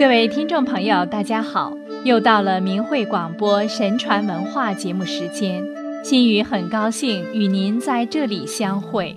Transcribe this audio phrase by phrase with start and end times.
[0.00, 1.74] 各位听众朋友，大家好！
[2.04, 5.62] 又到了明慧广播神传文化节目时间，
[6.02, 9.14] 心雨很高兴与您在这里相会。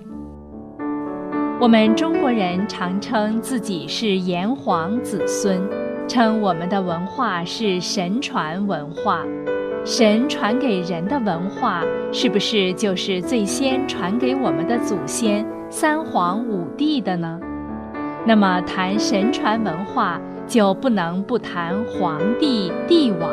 [1.58, 5.58] 我们中国人常称自己是炎黄子孙，
[6.06, 9.24] 称我们的文化是神传文化。
[9.86, 11.82] 神传给人的文化，
[12.12, 17.40] 是不是就是最先传给我们的祖先三皇五帝的呢？
[18.26, 23.30] 那么谈神传文化，就不能不谈皇帝帝王。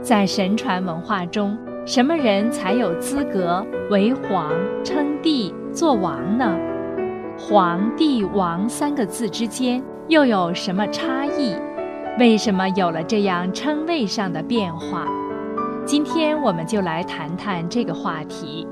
[0.00, 4.52] 在神传文化中，什么人才有资格为皇、
[4.84, 6.56] 称帝、做王呢？
[7.38, 11.54] 皇帝王三个字之间又有什么差异？
[12.18, 15.06] 为什么有了这样称谓上的变化？
[15.84, 18.66] 今天我们就来谈谈这个话题。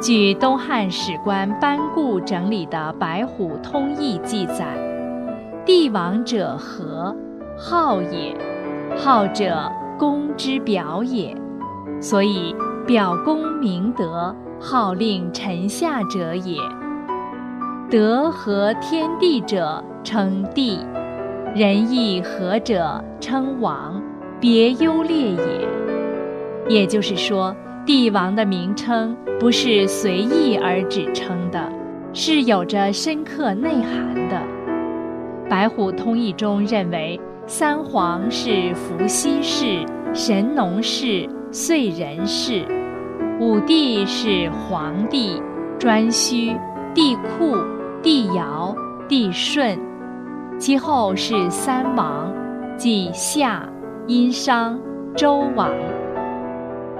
[0.00, 4.76] 据东汉史官班固整理的《白虎通义》记载，
[5.64, 7.14] 帝王者和，
[7.56, 8.36] 好也，
[8.96, 11.36] 好者公之表也，
[12.00, 12.52] 所以
[12.84, 16.56] 表功明德，号令臣下者也。
[17.88, 20.80] 德和天地者称帝，
[21.54, 24.02] 仁义和者称王，
[24.40, 25.68] 别优劣也。
[26.68, 27.54] 也就是说，
[27.86, 31.70] 帝王的名称不是随意而指称的，
[32.12, 34.36] 是有着深刻内涵的。
[35.52, 42.64] 《白虎通义》中认为，三皇是伏羲氏、神农氏、燧人氏；
[43.38, 45.42] 五帝是黄帝、
[45.78, 46.58] 颛顼、
[46.94, 47.62] 帝喾、
[48.02, 48.74] 帝尧、
[49.06, 49.76] 帝舜；
[50.58, 52.32] 其后是三王，
[52.78, 53.68] 即夏、
[54.06, 54.80] 殷商、
[55.14, 55.70] 周王。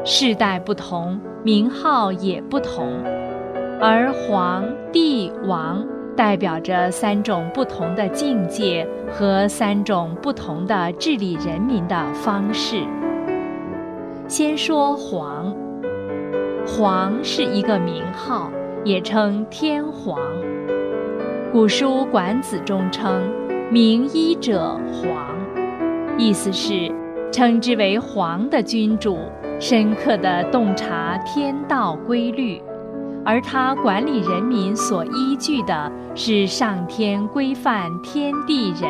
[0.05, 3.03] 世代不同，名号也不同，
[3.81, 5.83] 而皇帝王
[6.17, 12.84] 代表着三种不同的境界和三种不同的治理人民的方式。
[14.28, 15.55] 先说皇，
[16.67, 18.51] 皇是一个名号，
[18.84, 20.19] 也称天皇。
[21.53, 23.31] 古书《管子》中称
[23.71, 25.37] “名医者皇”，
[26.17, 26.91] 意思是
[27.31, 29.19] 称之为皇的君主。
[29.61, 32.61] 深刻地洞察天道规律，
[33.25, 38.88] 而他管理人民所依据的是上天规范天地人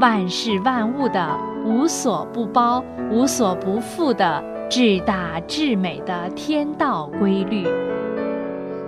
[0.00, 7.66] 万事万物的无所不包、无所不覆的至大至美的天道规律。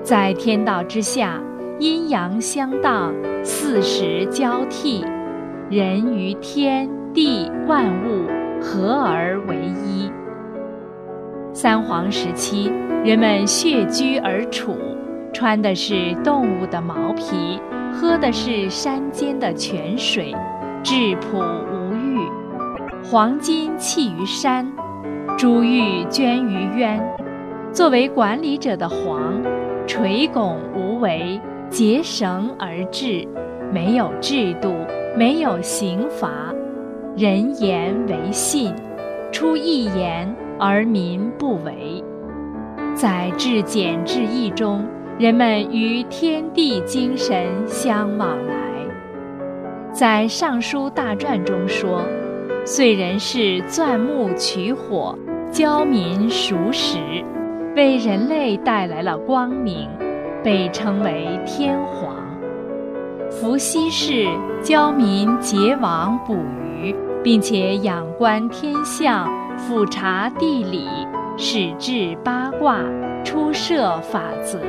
[0.03, 1.41] 在天道之下，
[1.79, 5.05] 阴阳相当，四时交替，
[5.69, 8.27] 人与天地万物
[8.63, 9.96] 合而为一。
[11.57, 12.71] 三皇时期，
[13.03, 14.77] 人们穴居而处，
[15.33, 17.59] 穿的是动物的毛皮，
[17.95, 20.35] 喝的是山间的泉水，
[20.83, 22.19] 质朴无欲，
[23.03, 24.71] 黄金弃于山，
[25.39, 27.03] 珠玉捐于渊。
[27.73, 29.43] 作为管理者的皇，
[29.87, 31.41] 垂拱无为，
[31.71, 33.27] 结绳而治，
[33.73, 34.75] 没有制度，
[35.17, 36.53] 没有刑罚，
[37.17, 38.75] 人言为信，
[39.33, 40.37] 出一言。
[40.59, 42.03] 而民不为，
[42.95, 44.85] 在至简至易中，
[45.19, 48.55] 人们与天地精神相往来。
[49.93, 52.03] 在《尚书大传》中说
[52.65, 55.19] ：“燧人氏钻木取火，
[55.51, 56.99] 教民熟食，
[57.75, 59.89] 为人类带来了光明，
[60.43, 62.17] 被称为天皇。”
[63.31, 64.27] 伏羲氏
[64.63, 69.31] 教民结网捕鱼，并且仰观天象。
[69.57, 70.87] 俯察地理，
[71.37, 72.81] 始治八卦，
[73.25, 74.61] 出设法则，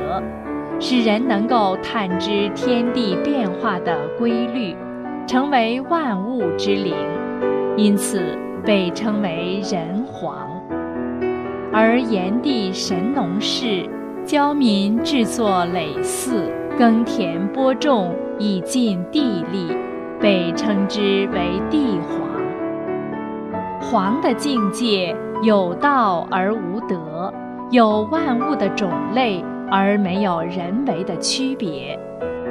[0.80, 4.74] 使人能够探知天地变化的规律，
[5.26, 6.94] 成为万物之灵，
[7.76, 10.48] 因此被称为人皇。
[11.70, 13.86] 而炎帝神农氏
[14.24, 19.68] 教民制作耒耜，耕田播种，以尽地力，
[20.18, 22.27] 被称之为帝皇。
[23.90, 27.32] 黄的境界有道而无德，
[27.70, 31.98] 有万物的种类而没有人为的区别。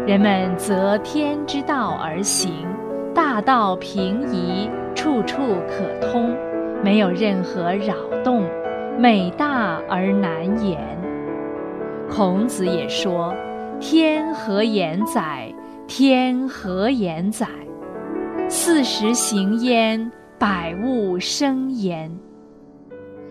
[0.07, 2.66] 人们择天之道而行，
[3.13, 5.38] 大道平移，处处
[5.69, 6.36] 可通，
[6.84, 7.94] 没有任何扰
[8.24, 8.44] 动，
[8.98, 10.80] 美大而难言。
[12.10, 13.31] 孔子也说
[13.80, 15.54] ：“天何言哉？
[15.86, 17.45] 天何言哉？
[18.50, 22.12] 四时行焉。”百物生焉。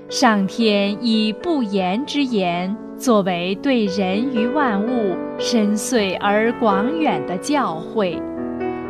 [0.08, 8.20] 上天以不言之言作为对人与万物深邃而广远的教诲，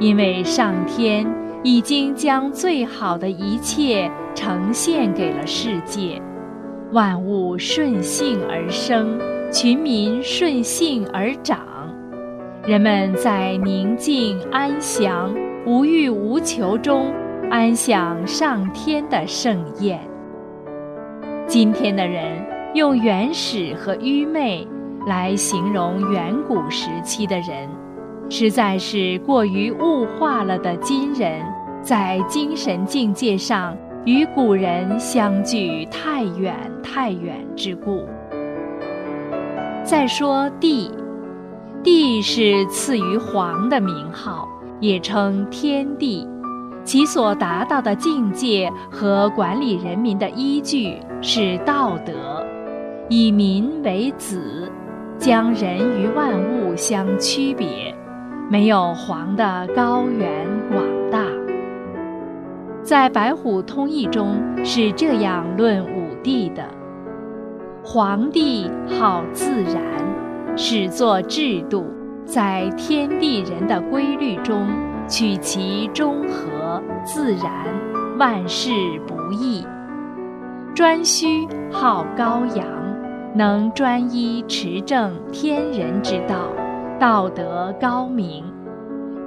[0.00, 1.26] 因为上天
[1.62, 6.18] 已经将最好的一切呈现给了世界，
[6.92, 9.18] 万物顺性而生，
[9.52, 11.58] 群民顺性而长，
[12.66, 15.34] 人们在宁静安详、
[15.66, 17.12] 无欲无求中
[17.48, 20.00] 安享上天的盛宴。
[21.46, 22.44] 今天的人
[22.74, 24.66] 用原始和愚昧
[25.06, 27.68] 来形容远古时期的人，
[28.28, 30.76] 实在是过于物化了的。
[30.78, 31.40] 今人
[31.82, 38.04] 在精神境界上与古人相距太远太远之故。
[39.84, 40.90] 再说地，
[41.84, 44.48] 地是赐予皇的名号，
[44.80, 46.26] 也称天地。
[46.86, 52.46] 其所达到的境界和管理人民的依据是道德，
[53.08, 54.70] 以民为子，
[55.18, 57.92] 将人与万物相区别，
[58.48, 61.24] 没有皇的高远广大。
[62.84, 66.62] 在《白虎通义》中是这样论五帝的：
[67.82, 69.82] 皇帝好自然，
[70.56, 71.84] 始作制度，
[72.24, 74.68] 在天地人的规律中
[75.08, 76.65] 取其中和。
[77.06, 77.52] 自然，
[78.18, 78.70] 万事
[79.06, 79.64] 不易。
[80.74, 82.66] 颛顼好高扬，
[83.32, 86.48] 能专一持正天人之道，
[86.98, 88.44] 道德高明。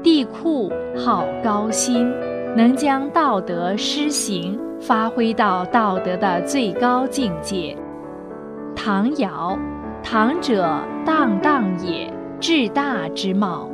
[0.04, 2.14] 帝喾好高心，
[2.54, 7.76] 能将道德施行发挥到道德的最高境界。
[8.76, 9.58] 唐尧，
[10.04, 10.70] 唐者
[11.06, 13.70] 荡荡也，至大之貌；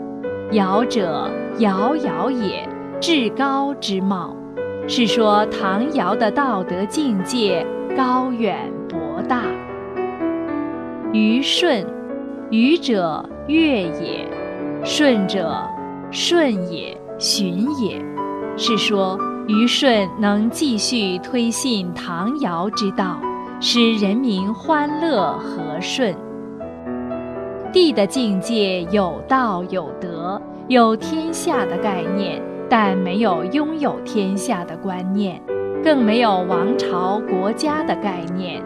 [0.52, 2.69] 尧者尧尧也。
[3.00, 4.36] 至高之貌，
[4.88, 7.65] 是说唐尧的道德境界
[7.95, 9.44] 高远博大。
[11.12, 11.86] 虞舜，
[12.50, 14.27] 虞者乐也，
[14.83, 15.62] 舜者
[16.12, 18.01] 顺也，循也，
[18.57, 23.19] 是说虞舜能继续推信唐尧之道，
[23.59, 26.15] 使人民欢乐和顺。
[27.71, 32.42] 帝的境界有道有德有天下的概念。
[32.69, 35.41] 但没有拥有天下的观念，
[35.83, 38.63] 更没有王朝国家的概念。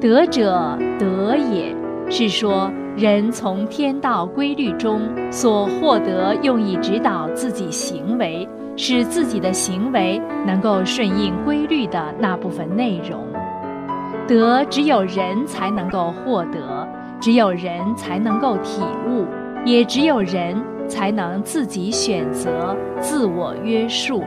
[0.00, 1.74] 德者德也，
[2.08, 5.00] 是说人从天道规律中
[5.30, 13.20] 所获得用以指导自己行为，使自己的行为能够顺应规律的那部分内容。
[14.26, 16.88] 德只有人才能够获得，
[17.20, 19.26] 只有人才能够体悟，
[19.64, 20.56] 也只有人。
[20.90, 24.24] 才能自己选择、自我约束，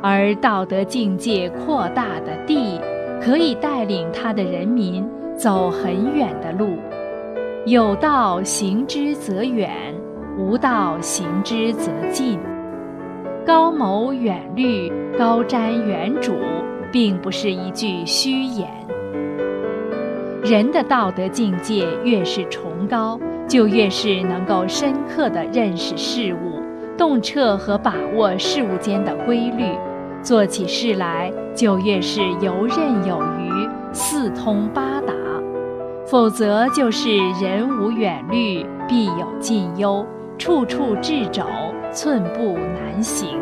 [0.00, 2.80] 而道德境界扩大的地，
[3.20, 5.04] 可以带领他的人民
[5.36, 6.78] 走很远的路。
[7.66, 9.70] 有道行之则远，
[10.38, 12.38] 无道行之则近。
[13.44, 16.34] 高谋远虑、高瞻远瞩，
[16.92, 18.68] 并不是一句虚言。
[20.44, 23.18] 人的道德境界越是崇高。
[23.52, 26.58] 就越是能够深刻地认识事物，
[26.96, 29.76] 洞彻和把握事物间的规律，
[30.22, 35.12] 做起事来就越是游刃有余、四通八达。
[36.06, 37.10] 否则就是
[37.42, 40.02] 人无远虑，必有近忧，
[40.38, 41.42] 处处掣肘，
[41.92, 43.38] 寸步难行。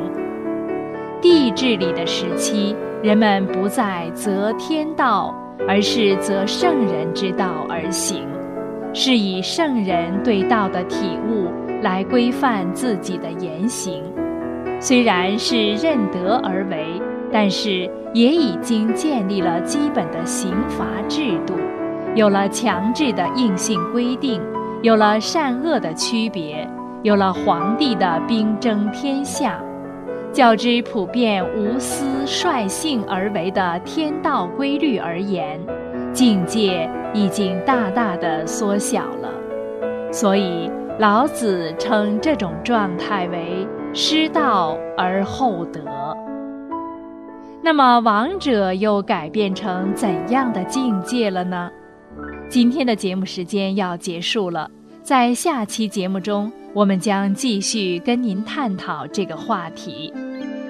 [1.23, 5.33] 地治理的时期，人们不再择天道，
[5.69, 8.27] 而是择圣人之道而行。
[8.93, 11.49] 是以圣人对道的体悟
[11.83, 14.03] 来规范自己的言行，
[14.81, 17.01] 虽然是任德而为，
[17.33, 21.55] 但是也已经建立了基本的刑罚制度，
[22.15, 24.43] 有了强制的硬性规定，
[24.83, 26.69] 有了善恶的区别，
[27.03, 29.63] 有了皇帝的兵争天下，
[30.33, 35.61] 较之普遍无私率性而为的天道规律而言。
[36.21, 39.33] 境界已经大大的缩小了，
[40.13, 45.81] 所以老子称这种状态为失道而后德。
[47.63, 51.71] 那么王者又改变成怎样的境界了呢？
[52.51, 54.71] 今天的节目时间要结束了，
[55.03, 60.13] 在下期节目中，我们将继续跟您探讨这个话题。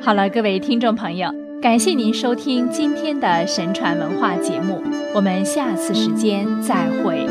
[0.01, 1.40] 好了，各位听众朋友。
[1.61, 4.83] 感谢您收听今天的神传文化节目，
[5.15, 7.27] 我们下次时间再会。